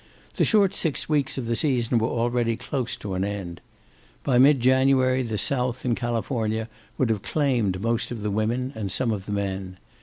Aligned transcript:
The 0.33 0.45
short 0.45 0.73
six 0.73 1.07
weeks 1.07 1.37
of 1.37 1.45
the 1.45 1.55
season 1.55 1.99
were 1.99 2.07
already 2.07 2.55
close 2.57 2.95
to 2.95 3.13
an 3.13 3.23
end. 3.23 3.61
By 4.23 4.39
mid 4.39 4.59
January 4.59 5.21
the 5.21 5.37
south 5.37 5.85
and 5.85 5.95
California 5.95 6.67
would 6.97 7.11
have 7.11 7.21
claimed 7.21 7.79
most 7.79 8.09
of 8.09 8.23
the 8.23 8.31
women 8.31 8.71
and 8.73 8.91
some 8.91 9.11
of 9.11 9.27
the 9.27 9.31
men. 9.31 9.77